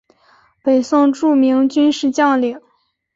[0.63, 2.59] 北宋著名军事将领。